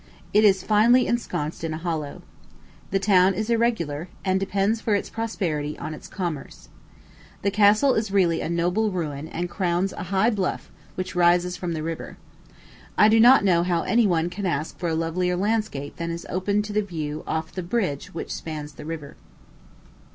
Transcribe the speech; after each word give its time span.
It 0.33 0.43
is 0.43 0.63
finely 0.63 1.05
ensconced 1.05 1.63
in 1.63 1.75
a 1.75 1.77
hollow. 1.77 2.23
The 2.89 2.97
town 2.97 3.35
is 3.35 3.51
irregular, 3.51 4.09
and 4.25 4.39
depends 4.39 4.81
for 4.81 4.95
its 4.95 5.11
prosperity 5.11 5.77
on 5.77 5.93
its 5.93 6.07
commerce. 6.07 6.69
The 7.43 7.51
castle 7.51 7.93
is 7.93 8.09
really 8.09 8.41
a 8.41 8.49
noble 8.49 8.89
ruin 8.89 9.27
and 9.27 9.47
crowns 9.47 9.93
a 9.93 10.01
high 10.05 10.31
bluff 10.31 10.71
which 10.95 11.13
rises 11.13 11.55
from 11.55 11.73
the 11.73 11.83
river. 11.83 12.17
I 12.97 13.09
do 13.09 13.19
not 13.19 13.43
know 13.45 13.61
how 13.61 13.83
any 13.83 14.07
one 14.07 14.31
can 14.31 14.47
ask 14.47 14.75
for 14.79 14.89
a 14.89 14.95
lovelier 14.95 15.35
landscape 15.35 15.97
than 15.97 16.09
is 16.09 16.25
opened 16.31 16.65
to 16.65 16.73
the 16.73 16.81
view 16.81 17.23
off 17.27 17.53
the 17.53 17.61
bridge 17.61 18.11
which 18.11 18.33
spans 18.33 18.73
the 18.73 18.85
river. 18.85 19.17